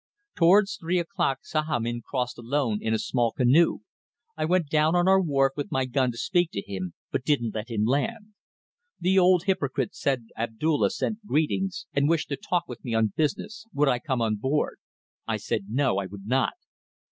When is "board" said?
14.37-14.79